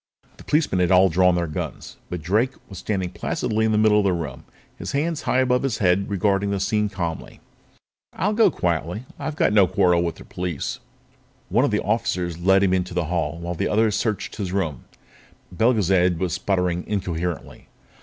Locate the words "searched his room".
13.95-14.85